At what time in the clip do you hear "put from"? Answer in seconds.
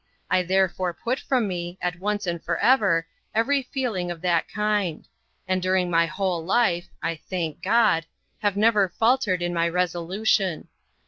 0.95-1.47